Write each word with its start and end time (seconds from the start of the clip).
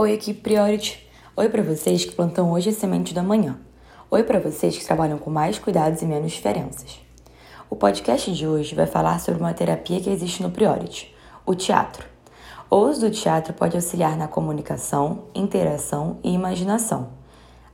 Oi, 0.00 0.12
equipe 0.12 0.40
Priority. 0.42 1.10
Oi 1.36 1.48
para 1.48 1.60
vocês 1.60 2.04
que 2.04 2.14
plantam 2.14 2.52
hoje 2.52 2.70
a 2.70 2.72
semente 2.72 3.12
da 3.12 3.20
manhã. 3.20 3.58
Oi 4.08 4.22
para 4.22 4.38
vocês 4.38 4.78
que 4.78 4.84
trabalham 4.84 5.18
com 5.18 5.28
mais 5.28 5.58
cuidados 5.58 6.02
e 6.02 6.06
menos 6.06 6.30
diferenças. 6.30 7.00
O 7.68 7.74
podcast 7.74 8.32
de 8.32 8.46
hoje 8.46 8.76
vai 8.76 8.86
falar 8.86 9.18
sobre 9.18 9.40
uma 9.40 9.52
terapia 9.52 10.00
que 10.00 10.08
existe 10.08 10.40
no 10.40 10.52
Priority, 10.52 11.12
o 11.44 11.52
teatro. 11.52 12.06
O 12.70 12.76
uso 12.76 13.00
do 13.00 13.10
teatro 13.10 13.52
pode 13.52 13.74
auxiliar 13.74 14.16
na 14.16 14.28
comunicação, 14.28 15.24
interação 15.34 16.18
e 16.22 16.32
imaginação. 16.32 17.08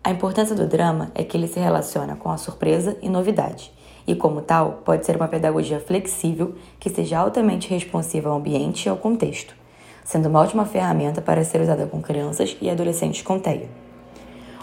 A 0.02 0.11
importância 0.11 0.56
do 0.56 0.66
drama 0.66 1.12
é 1.14 1.25
que 1.25 1.36
ele 1.36 1.46
se 1.46 1.61
relaciona 1.61 2.16
com 2.16 2.30
a 2.30 2.38
surpresa 2.38 2.96
e 3.02 3.09
novidade, 3.11 3.70
e, 4.06 4.14
como 4.14 4.41
tal, 4.41 4.80
pode 4.82 5.04
ser 5.04 5.16
uma 5.16 5.29
pedagogia 5.29 5.79
flexível 5.79 6.54
que 6.80 6.88
seja 6.88 7.18
altamente 7.18 7.68
responsiva 7.68 8.30
ao 8.30 8.38
ambiente 8.38 8.86
e 8.86 8.88
ao 8.88 8.96
contexto 8.96 9.54
sendo 10.04 10.28
uma 10.28 10.40
ótima 10.40 10.66
ferramenta 10.66 11.20
para 11.22 11.42
ser 11.42 11.60
usada 11.60 11.86
com 11.86 12.00
crianças 12.00 12.56
e 12.60 12.70
adolescentes 12.70 13.22
com 13.22 13.38
TEA. 13.38 13.68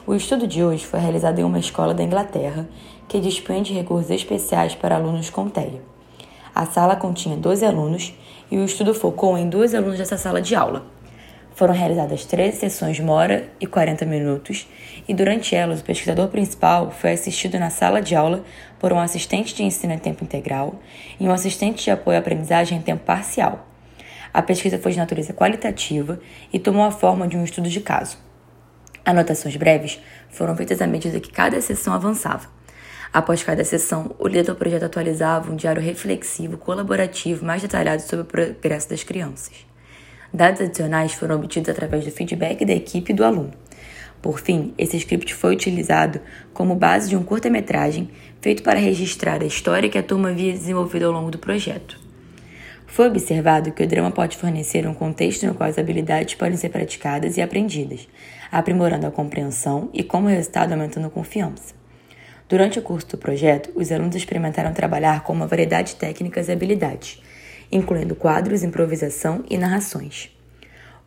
O 0.05 0.15
estudo 0.15 0.47
de 0.47 0.63
hoje 0.63 0.85
foi 0.85 0.99
realizado 0.99 1.39
em 1.39 1.43
uma 1.43 1.59
escola 1.59 1.93
da 1.93 2.03
Inglaterra 2.03 2.69
que 3.07 3.19
dispunha 3.19 3.61
de 3.61 3.73
recursos 3.73 4.09
especiais 4.09 4.75
para 4.75 4.95
alunos 4.95 5.29
com 5.29 5.49
TEA. 5.49 5.81
A 6.53 6.65
sala 6.65 6.95
continha 6.95 7.35
12 7.35 7.65
alunos 7.65 8.13
e 8.49 8.57
o 8.57 8.65
estudo 8.65 8.93
focou 8.93 9.37
em 9.37 9.49
dois 9.49 9.73
alunos 9.73 9.97
dessa 9.97 10.17
sala 10.17 10.41
de 10.41 10.53
aula. 10.55 10.85
Foram 11.53 11.73
realizadas 11.73 12.25
13 12.25 12.57
sessões 12.57 12.95
de 12.95 13.01
uma 13.01 13.13
hora 13.13 13.49
e 13.59 13.67
40 13.67 14.05
minutos 14.05 14.67
e 15.07 15.13
durante 15.13 15.55
elas 15.55 15.81
o 15.81 15.83
pesquisador 15.83 16.27
principal 16.29 16.91
foi 16.91 17.11
assistido 17.11 17.59
na 17.59 17.69
sala 17.69 18.01
de 18.01 18.15
aula 18.15 18.43
por 18.79 18.91
um 18.91 18.99
assistente 18.99 19.53
de 19.53 19.63
ensino 19.63 19.93
em 19.93 19.99
tempo 19.99 20.23
integral 20.23 20.75
e 21.19 21.27
um 21.27 21.31
assistente 21.31 21.83
de 21.83 21.91
apoio 21.91 22.17
à 22.17 22.19
aprendizagem 22.19 22.77
em 22.77 22.81
tempo 22.81 23.03
parcial, 23.05 23.67
a 24.33 24.41
pesquisa 24.41 24.77
foi 24.77 24.91
de 24.91 24.97
natureza 24.97 25.33
qualitativa 25.33 26.19
e 26.51 26.59
tomou 26.59 26.83
a 26.83 26.91
forma 26.91 27.27
de 27.27 27.37
um 27.37 27.43
estudo 27.43 27.69
de 27.69 27.81
caso. 27.81 28.17
Anotações 29.03 29.55
breves 29.55 29.99
foram 30.29 30.55
feitas 30.55 30.81
à 30.81 30.87
medida 30.87 31.19
que 31.19 31.31
cada 31.31 31.59
sessão 31.59 31.93
avançava. 31.93 32.47
Após 33.11 33.43
cada 33.43 33.63
sessão, 33.65 34.15
o 34.17 34.27
líder 34.27 34.43
do 34.43 34.55
projeto 34.55 34.83
atualizava 34.83 35.51
um 35.51 35.55
diário 35.55 35.81
reflexivo, 35.81 36.57
colaborativo, 36.57 37.43
mais 37.43 37.61
detalhado 37.61 38.01
sobre 38.01 38.21
o 38.21 38.25
progresso 38.25 38.89
das 38.89 39.03
crianças. 39.03 39.65
Dados 40.33 40.61
adicionais 40.61 41.13
foram 41.13 41.35
obtidos 41.35 41.69
através 41.69 42.05
do 42.05 42.11
feedback 42.11 42.63
da 42.63 42.73
equipe 42.73 43.11
e 43.11 43.15
do 43.15 43.25
aluno. 43.25 43.51
Por 44.21 44.39
fim, 44.39 44.73
esse 44.77 44.95
script 44.97 45.33
foi 45.33 45.53
utilizado 45.53 46.21
como 46.53 46.75
base 46.75 47.09
de 47.09 47.17
um 47.17 47.23
curta-metragem 47.23 48.09
feito 48.39 48.63
para 48.63 48.79
registrar 48.79 49.41
a 49.41 49.45
história 49.45 49.89
que 49.89 49.97
a 49.97 50.03
turma 50.03 50.29
havia 50.29 50.53
desenvolvido 50.53 51.07
ao 51.07 51.11
longo 51.11 51.31
do 51.31 51.39
projeto. 51.39 52.10
Foi 52.91 53.07
observado 53.07 53.71
que 53.71 53.81
o 53.81 53.87
drama 53.87 54.11
pode 54.11 54.35
fornecer 54.35 54.85
um 54.85 54.93
contexto 54.93 55.47
no 55.47 55.55
qual 55.55 55.69
as 55.69 55.77
habilidades 55.77 56.35
podem 56.35 56.57
ser 56.57 56.67
praticadas 56.67 57.37
e 57.37 57.41
aprendidas, 57.41 58.05
aprimorando 58.51 59.07
a 59.07 59.11
compreensão 59.11 59.89
e, 59.93 60.03
como 60.03 60.27
resultado, 60.27 60.73
aumentando 60.73 61.07
a 61.07 61.09
confiança. 61.09 61.73
Durante 62.49 62.79
o 62.79 62.81
curso 62.81 63.07
do 63.07 63.17
projeto, 63.17 63.71
os 63.75 63.93
alunos 63.93 64.17
experimentaram 64.17 64.73
trabalhar 64.73 65.23
com 65.23 65.31
uma 65.31 65.47
variedade 65.47 65.93
de 65.93 65.99
técnicas 65.99 66.49
e 66.49 66.51
habilidades, 66.51 67.23
incluindo 67.71 68.13
quadros, 68.13 68.61
improvisação 68.61 69.45
e 69.49 69.57
narrações. 69.57 70.29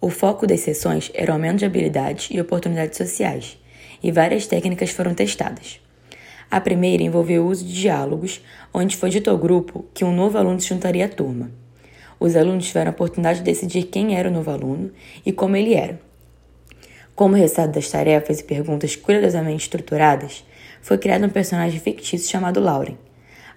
O 0.01 0.09
foco 0.09 0.47
das 0.47 0.61
sessões 0.61 1.13
era 1.13 1.33
o 1.33 1.35
aumento 1.35 1.59
de 1.59 1.67
habilidades 1.67 2.29
e 2.31 2.41
oportunidades 2.41 2.97
sociais, 2.97 3.59
e 4.03 4.11
várias 4.11 4.47
técnicas 4.47 4.89
foram 4.89 5.13
testadas. 5.13 5.83
A 6.51 6.63
primeira 6.63 7.03
envolveu 7.03 7.45
o 7.45 7.49
uso 7.49 7.63
de 7.63 7.75
diálogos, 7.75 8.43
onde 8.73 8.97
foi 8.97 9.11
dito 9.11 9.29
ao 9.29 9.37
grupo 9.37 9.85
que 9.93 10.03
um 10.03 10.17
novo 10.17 10.39
aluno 10.39 10.59
se 10.59 10.71
juntaria 10.71 11.05
à 11.05 11.09
turma. 11.11 11.63
Os 12.25 12.37
alunos 12.37 12.69
tiveram 12.69 12.91
a 12.91 12.95
oportunidade 12.95 13.41
de 13.41 13.45
decidir 13.45 13.83
quem 13.83 14.17
era 14.17 14.31
o 14.31 14.33
novo 14.33 14.51
aluno 14.51 14.91
e 15.27 15.31
como 15.31 15.57
ele 15.57 15.75
era. 15.75 16.01
Como 17.15 17.37
resultado 17.37 17.73
das 17.73 17.91
tarefas 17.91 18.41
e 18.41 18.45
perguntas 18.45 18.97
cuidadosamente 18.97 19.65
estruturadas, 19.65 20.43
foi 20.81 20.97
criado 20.97 21.27
um 21.27 21.29
personagem 21.29 21.79
fictício 21.79 22.31
chamado 22.31 22.61
Lauren. 22.61 22.97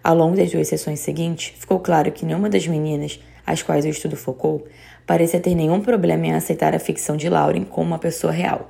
Ao 0.03 0.14
longo 0.14 0.36
das 0.36 0.52
duas 0.52 0.68
sessões 0.68 1.00
seguintes, 1.00 1.53
ficou 1.58 1.80
claro 1.80 2.12
que 2.12 2.25
nenhuma 2.25 2.50
das 2.50 2.68
meninas, 2.68 3.22
às 3.46 3.64
quais 3.64 3.86
o 3.86 3.88
estudo 3.88 4.18
focou, 4.18 4.68
parecia 5.06 5.40
ter 5.40 5.56
nenhum 5.56 5.80
problema 5.80 6.25
em 6.25 6.34
aceitar 6.34 6.75
a 6.75 6.80
ficção 6.80 7.16
de 7.16 7.30
Lauren 7.30 7.64
como 7.64 7.88
uma 7.88 8.00
pessoa 8.00 8.34
real. 8.34 8.70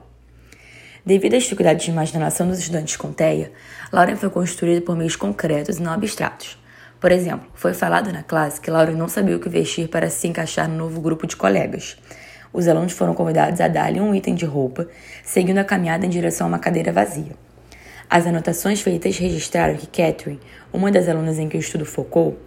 Devido 1.03 1.33
às 1.33 1.41
dificuldades 1.41 1.83
de 1.83 1.89
imaginação 1.89 2.47
dos 2.47 2.59
estudantes 2.59 2.97
com 2.97 3.11
TEA, 3.11 3.51
Lauren 3.91 4.16
foi 4.16 4.29
construída 4.29 4.79
por 4.79 4.95
meios 4.95 5.16
concretos 5.16 5.79
e 5.79 5.81
não 5.81 5.91
abstratos, 5.91 6.55
por 6.99 7.11
exemplo, 7.11 7.47
foi 7.53 7.73
falado 7.73 8.11
na 8.11 8.23
classe 8.23 8.59
que 8.59 8.71
Laura 8.71 8.91
não 8.91 9.07
sabia 9.07 9.35
o 9.35 9.39
que 9.39 9.49
vestir 9.49 9.87
para 9.87 10.09
se 10.09 10.27
encaixar 10.27 10.67
no 10.67 10.75
novo 10.75 10.99
grupo 10.99 11.27
de 11.27 11.35
colegas. 11.35 11.97
Os 12.51 12.67
alunos 12.67 12.93
foram 12.93 13.13
convidados 13.13 13.61
a 13.61 13.67
dar-lhe 13.67 14.01
um 14.01 14.15
item 14.15 14.33
de 14.33 14.45
roupa, 14.45 14.87
seguindo 15.23 15.59
a 15.59 15.63
caminhada 15.63 16.05
em 16.05 16.09
direção 16.09 16.47
a 16.47 16.49
uma 16.49 16.59
cadeira 16.59 16.91
vazia. 16.91 17.33
As 18.09 18.25
anotações 18.25 18.81
feitas 18.81 19.17
registraram 19.17 19.75
que 19.75 19.85
Catherine, 19.85 20.39
uma 20.73 20.89
das 20.89 21.07
alunas 21.07 21.37
em 21.37 21.47
que 21.47 21.57
o 21.57 21.59
estudo 21.59 21.85
focou, 21.85 22.39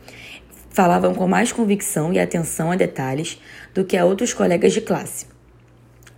falavam 0.70 1.14
com 1.14 1.28
mais 1.28 1.52
convicção 1.52 2.12
e 2.12 2.18
atenção 2.18 2.72
a 2.72 2.76
detalhes 2.76 3.40
do 3.74 3.84
que 3.84 3.96
a 3.96 4.04
outros 4.04 4.32
colegas 4.32 4.72
de 4.72 4.80
classe, 4.80 5.26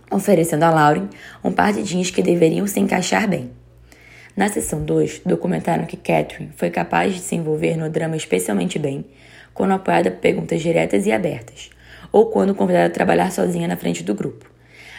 oferecendo 0.09 0.63
a 0.63 0.71
Lauren 0.71 1.09
um 1.43 1.51
par 1.51 1.73
de 1.73 1.83
jeans 1.83 2.09
que 2.09 2.21
deveriam 2.21 2.65
se 2.65 2.79
encaixar 2.79 3.27
bem. 3.27 3.51
Na 4.35 4.49
seção 4.49 4.83
2, 4.83 5.21
documentaram 5.25 5.85
que 5.85 5.95
Catherine 5.95 6.51
foi 6.55 6.71
capaz 6.71 7.13
de 7.13 7.19
se 7.19 7.35
envolver 7.35 7.77
no 7.77 7.87
drama 7.87 8.17
especialmente 8.17 8.79
bem 8.79 9.05
quando 9.53 9.73
apoiada 9.73 10.09
por 10.09 10.19
perguntas 10.19 10.59
diretas 10.59 11.05
e 11.05 11.11
abertas, 11.11 11.69
ou 12.11 12.25
quando 12.27 12.55
convidada 12.55 12.87
a 12.87 12.89
trabalhar 12.89 13.31
sozinha 13.31 13.67
na 13.67 13.77
frente 13.77 14.03
do 14.03 14.15
grupo. 14.15 14.49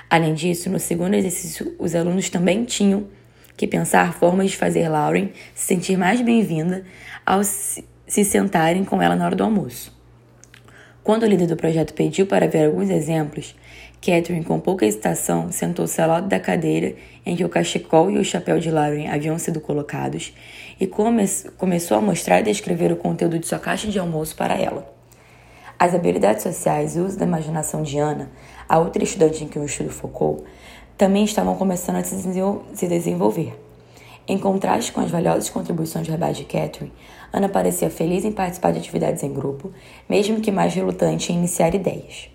Além 0.09 0.35
disso, 0.35 0.71
no 0.71 0.79
segundo 0.79 1.15
exercício, 1.15 1.75
os 1.81 1.97
alunos 1.97 2.31
também 2.31 2.65
tinham 2.65 3.09
que 3.57 3.67
pensar 3.67 4.15
formas 4.15 4.53
de 4.53 4.57
fazer 4.57 4.89
Lauren 4.89 5.31
se 5.53 5.67
sentir 5.67 5.97
mais 5.97 6.21
bem-vinda 6.21 6.85
ao 7.27 7.43
se 7.43 7.85
sentarem 8.25 8.85
com 8.85 9.03
ela 9.03 9.17
na 9.17 9.27
hora 9.27 9.35
do 9.35 9.43
almoço. 9.43 9.93
Quando 11.05 11.25
o 11.25 11.27
líder 11.27 11.47
do 11.47 11.55
projeto 11.55 11.93
pediu 11.93 12.27
para 12.27 12.49
ver 12.49 12.65
alguns 12.65 12.89
exemplos, 12.89 13.55
Catherine, 14.01 14.43
com 14.43 14.59
pouca 14.59 14.87
hesitação, 14.87 15.53
sentou-se 15.53 16.01
ao 16.01 16.09
lado 16.09 16.29
da 16.29 16.41
cadeira 16.41 16.97
em 17.27 17.37
que 17.37 17.45
o 17.45 17.49
cachecol 17.51 18.11
e 18.11 18.17
o 18.17 18.25
chapéu 18.25 18.59
de 18.59 18.71
Lauren 18.71 19.09
haviam 19.09 19.39
sido 19.39 19.61
colocados 19.61 20.33
e 20.81 20.87
come 20.87 21.29
começou 21.59 21.99
a 21.99 22.01
mostrar 22.01 22.41
e 22.41 22.45
descrever 22.45 22.91
o 22.91 22.97
conteúdo 22.97 23.39
de 23.39 23.47
sua 23.47 23.59
caixa 23.59 23.87
de 23.89 23.99
almoço 23.99 24.35
para 24.35 24.55
ela. 24.55 24.91
As 25.79 25.95
habilidades 25.95 26.43
sociais 26.43 26.97
e 26.97 27.01
o 27.01 27.05
uso 27.05 27.19
da 27.19 27.27
imaginação 27.27 27.83
de 27.83 27.99
Ana, 27.99 28.31
a 28.67 28.79
outra 28.79 29.05
estudante 29.05 29.45
em 29.45 29.49
que 29.49 29.59
o 29.59 29.65
estudo 29.67 29.91
focou, 29.91 30.47
também 30.97 31.25
estavam 31.25 31.55
começando 31.55 31.97
a 31.97 32.03
se 32.03 32.89
desenvolver. 32.89 33.64
Em 34.27 34.39
contraste 34.39 34.91
com 34.91 35.03
as 35.03 35.11
valiosas 35.11 35.51
contribuições 35.51 36.09
verbais 36.09 36.39
de 36.39 36.45
Catherine, 36.45 36.91
Ana 37.31 37.47
parecia 37.47 37.91
feliz 37.91 38.25
em 38.25 38.33
participar 38.33 38.73
de 38.73 38.79
atividades 38.79 39.23
em 39.23 39.31
grupo, 39.31 39.71
mesmo 40.09 40.41
que 40.41 40.51
mais 40.51 40.73
relutante 40.73 41.31
em 41.31 41.37
iniciar 41.37 41.75
ideias. 41.75 42.31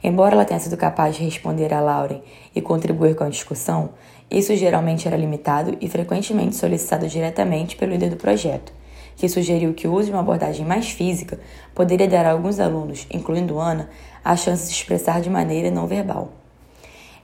Embora 0.00 0.36
ela 0.36 0.44
tenha 0.44 0.60
sido 0.60 0.76
capaz 0.76 1.16
de 1.16 1.24
responder 1.24 1.74
a 1.74 1.80
Lauren 1.80 2.22
e 2.54 2.60
contribuir 2.60 3.16
com 3.16 3.24
a 3.24 3.28
discussão, 3.28 3.90
isso 4.30 4.54
geralmente 4.54 5.08
era 5.08 5.16
limitado 5.16 5.76
e 5.80 5.88
frequentemente 5.88 6.54
solicitado 6.54 7.08
diretamente 7.08 7.74
pelo 7.74 7.90
líder 7.90 8.10
do 8.10 8.16
projeto, 8.16 8.72
que 9.16 9.28
sugeriu 9.28 9.74
que 9.74 9.88
o 9.88 9.92
uso 9.92 10.06
de 10.06 10.12
uma 10.12 10.20
abordagem 10.20 10.64
mais 10.64 10.90
física 10.90 11.40
poderia 11.74 12.06
dar 12.06 12.26
a 12.26 12.30
alguns 12.30 12.60
alunos, 12.60 13.08
incluindo 13.10 13.58
Ana, 13.58 13.90
a 14.24 14.36
chance 14.36 14.68
de 14.68 14.74
expressar 14.74 15.20
de 15.20 15.30
maneira 15.30 15.68
não 15.68 15.88
verbal. 15.88 16.43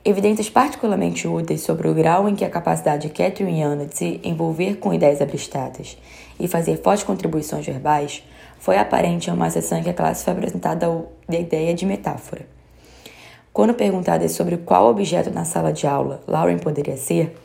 Evidências 0.02 0.48
particularmente 0.48 1.28
úteis 1.28 1.60
sobre 1.60 1.86
o 1.86 1.92
grau 1.92 2.26
em 2.26 2.34
que 2.34 2.42
a 2.44 2.48
capacidade 2.48 3.06
de 3.06 3.12
Catherine 3.12 3.60
e 3.60 3.62
Ana 3.62 3.84
de 3.84 3.98
se 3.98 4.20
envolver 4.24 4.76
com 4.76 4.94
ideias 4.94 5.20
abstratas 5.20 5.98
e 6.38 6.48
fazer 6.48 6.80
fortes 6.80 7.04
contribuições 7.04 7.66
verbais 7.66 8.24
foi 8.58 8.78
aparente 8.78 9.28
em 9.28 9.32
uma 9.34 9.50
sessão 9.50 9.78
em 9.78 9.82
que 9.82 9.90
a 9.90 9.94
classe 9.94 10.24
foi 10.24 10.32
apresentada 10.32 10.86
a 11.28 11.34
ideia 11.34 11.74
de 11.74 11.84
metáfora. 11.84 12.46
Quando 13.52 13.74
perguntada 13.74 14.26
sobre 14.30 14.56
qual 14.56 14.88
objeto 14.88 15.30
na 15.30 15.44
sala 15.44 15.70
de 15.70 15.86
aula 15.86 16.22
Lauren 16.26 16.58
poderia 16.58 16.96
ser, 16.96 17.36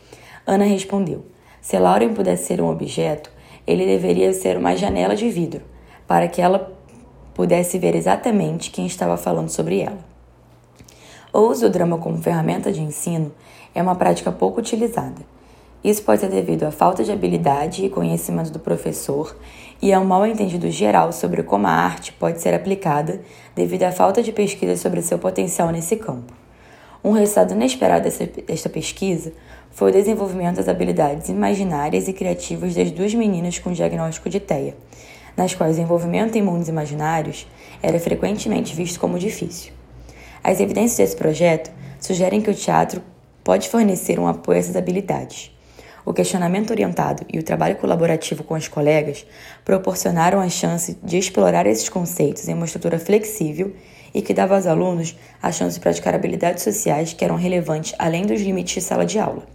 Ana 0.47 0.63
respondeu: 0.63 1.25
Se 1.61 1.77
Lauren 1.77 2.13
pudesse 2.13 2.45
ser 2.45 2.61
um 2.61 2.69
objeto, 2.69 3.29
ele 3.67 3.85
deveria 3.85 4.31
ser 4.31 4.55
uma 4.55 4.77
janela 4.77 5.13
de 5.13 5.27
vidro, 5.29 5.61
para 6.07 6.29
que 6.29 6.41
ela 6.41 6.73
pudesse 7.33 7.77
ver 7.77 7.95
exatamente 7.95 8.71
quem 8.71 8.85
estava 8.85 9.17
falando 9.17 9.49
sobre 9.49 9.81
ela. 9.81 10.14
O 11.37 11.49
uso 11.49 11.67
do 11.67 11.69
drama 11.69 11.97
como 11.97 12.17
ferramenta 12.17 12.71
de 12.71 12.81
ensino 12.81 13.29
é 13.73 13.81
uma 13.81 13.93
prática 13.93 14.31
pouco 14.31 14.61
utilizada. 14.61 15.21
Isso 15.83 16.01
pode 16.01 16.21
ser 16.21 16.29
devido 16.29 16.63
à 16.63 16.71
falta 16.71 17.03
de 17.03 17.11
habilidade 17.11 17.83
e 17.83 17.89
conhecimento 17.89 18.51
do 18.51 18.57
professor 18.57 19.35
e 19.81 19.91
a 19.91 19.99
um 19.99 20.05
mal 20.05 20.25
entendido 20.25 20.71
geral 20.71 21.11
sobre 21.11 21.43
como 21.43 21.67
a 21.67 21.71
arte 21.71 22.13
pode 22.13 22.41
ser 22.41 22.53
aplicada 22.53 23.19
devido 23.53 23.83
à 23.83 23.91
falta 23.91 24.23
de 24.23 24.31
pesquisa 24.31 24.77
sobre 24.77 25.01
seu 25.01 25.19
potencial 25.19 25.71
nesse 25.71 25.97
campo. 25.97 26.33
Um 27.03 27.11
resultado 27.11 27.51
inesperado 27.51 28.05
dessa, 28.05 28.25
desta 28.25 28.69
pesquisa 28.69 29.33
foi 29.71 29.89
o 29.89 29.93
desenvolvimento 29.93 30.55
das 30.55 30.69
habilidades 30.69 31.27
imaginárias 31.27 32.07
e 32.07 32.13
criativas 32.13 32.73
das 32.73 32.91
duas 32.91 33.13
meninas 33.13 33.59
com 33.59 33.73
diagnóstico 33.73 34.29
de 34.29 34.39
TEA, 34.39 34.73
nas 35.35 35.53
quais 35.53 35.77
o 35.77 35.81
envolvimento 35.81 36.37
em 36.37 36.41
mundos 36.41 36.69
imaginários 36.69 37.45
era 37.83 37.99
frequentemente 37.99 38.73
visto 38.73 39.01
como 39.01 39.19
difícil. 39.19 39.73
As 40.45 40.59
evidências 40.59 40.97
desse 40.97 41.15
projeto 41.15 41.71
sugerem 41.99 42.39
que 42.39 42.51
o 42.51 42.53
teatro 42.53 43.01
pode 43.43 43.67
fornecer 43.67 44.19
um 44.19 44.27
apoio 44.27 44.59
essas 44.59 44.75
habilidades. 44.75 45.51
O 46.05 46.13
questionamento 46.13 46.69
orientado 46.69 47.25
e 47.33 47.39
o 47.39 47.43
trabalho 47.43 47.77
colaborativo 47.77 48.43
com 48.43 48.53
os 48.53 48.67
colegas 48.67 49.25
proporcionaram 49.65 50.39
a 50.39 50.47
chance 50.47 50.99
de 51.01 51.17
explorar 51.17 51.65
esses 51.65 51.89
conceitos 51.89 52.47
em 52.47 52.53
uma 52.53 52.67
estrutura 52.67 52.99
flexível 52.99 53.75
e 54.13 54.21
que 54.21 54.35
dava 54.35 54.53
aos 54.53 54.67
alunos 54.67 55.17
a 55.41 55.51
chance 55.51 55.77
de 55.77 55.81
praticar 55.81 56.13
habilidades 56.13 56.63
sociais 56.63 57.11
que 57.11 57.25
eram 57.25 57.37
relevantes 57.37 57.95
além 57.97 58.23
dos 58.23 58.39
limites 58.39 58.75
de 58.75 58.81
sala 58.81 59.03
de 59.03 59.17
aula. 59.17 59.47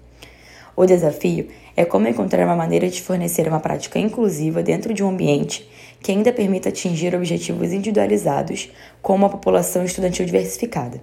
O 0.75 0.87
desafio 0.87 1.47
é 1.81 1.85
como 1.87 2.07
encontrar 2.07 2.45
uma 2.45 2.55
maneira 2.55 2.91
de 2.91 3.01
fornecer 3.01 3.49
uma 3.49 3.59
prática 3.59 3.99
inclusiva 3.99 4.63
dentro 4.63 4.93
de 4.93 5.03
um 5.03 5.09
ambiente 5.09 5.67
que 6.03 6.13
ainda 6.13 6.31
permita 6.31 6.69
atingir 6.69 7.15
objetivos 7.15 7.73
individualizados 7.73 8.71
com 9.01 9.15
uma 9.15 9.31
população 9.31 9.83
estudantil 9.83 10.27
diversificada. 10.27 11.01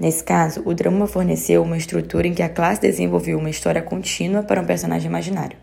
Nesse 0.00 0.24
caso, 0.24 0.62
o 0.64 0.72
drama 0.72 1.06
forneceu 1.06 1.62
uma 1.62 1.76
estrutura 1.76 2.26
em 2.26 2.32
que 2.32 2.42
a 2.42 2.48
classe 2.48 2.80
desenvolveu 2.80 3.38
uma 3.38 3.50
história 3.50 3.82
contínua 3.82 4.42
para 4.42 4.58
um 4.58 4.64
personagem 4.64 5.06
imaginário. 5.06 5.58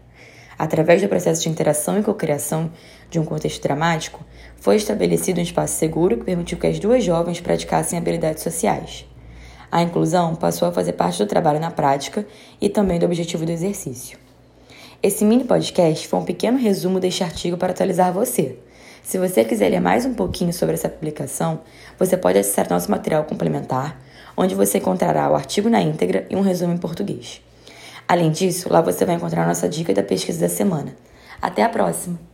Através 0.55 1.01
do 1.01 1.09
processo 1.09 1.41
de 1.41 1.49
interação 1.49 1.99
e 1.99 2.03
cocriação 2.03 2.71
de 3.09 3.19
um 3.19 3.25
contexto 3.25 3.63
dramático, 3.63 4.23
foi 4.57 4.75
estabelecido 4.75 5.39
um 5.39 5.43
espaço 5.43 5.79
seguro 5.79 6.17
que 6.17 6.25
permitiu 6.25 6.59
que 6.59 6.67
as 6.67 6.77
duas 6.77 7.03
jovens 7.03 7.41
praticassem 7.41 7.97
habilidades 7.97 8.43
sociais. 8.43 9.03
A 9.71 9.81
inclusão 9.81 10.35
passou 10.35 10.67
a 10.67 10.71
fazer 10.71 10.93
parte 10.93 11.17
do 11.17 11.25
trabalho 11.25 11.59
na 11.59 11.71
prática 11.71 12.23
e 12.61 12.69
também 12.69 12.99
do 12.99 13.07
objetivo 13.07 13.47
do 13.47 13.51
exercício. 13.51 14.22
Esse 15.03 15.25
mini 15.25 15.43
podcast 15.43 16.07
foi 16.07 16.17
um 16.17 16.23
pequeno 16.23 16.57
resumo 16.57 16.97
deste 16.97 17.25
artigo 17.25 17.57
para 17.57 17.73
atualizar 17.73 18.13
você. 18.13 18.57
Se 19.03 19.17
você 19.17 19.43
quiser 19.43 19.67
ler 19.67 19.81
mais 19.81 20.05
um 20.05 20.13
pouquinho 20.13 20.53
sobre 20.53 20.75
essa 20.75 20.87
publicação, 20.87 21.59
você 21.99 22.15
pode 22.15 22.39
acessar 22.39 22.69
nosso 22.69 22.89
material 22.89 23.25
complementar 23.25 23.99
onde 24.37 24.55
você 24.55 24.77
encontrará 24.77 25.29
o 25.29 25.35
artigo 25.35 25.69
na 25.69 25.81
íntegra 25.81 26.25
e 26.29 26.37
um 26.37 26.41
resumo 26.41 26.73
em 26.73 26.77
português. 26.77 27.41
Além 28.07 28.31
disso, 28.31 28.71
lá 28.71 28.79
você 28.79 29.03
vai 29.03 29.15
encontrar 29.15 29.45
nossa 29.45 29.67
dica 29.67 29.93
da 29.93 30.03
pesquisa 30.03 30.39
da 30.39 30.47
semana. 30.47 30.95
Até 31.41 31.63
a 31.63 31.69
próxima! 31.69 32.32